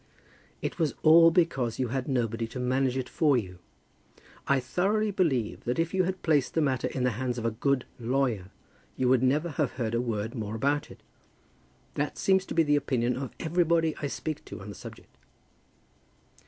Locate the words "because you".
1.29-1.89